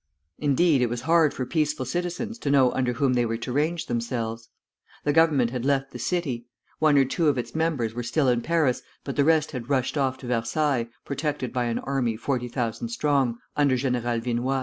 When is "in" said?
8.27-8.41